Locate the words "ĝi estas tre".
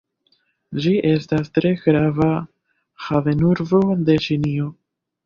0.85-1.73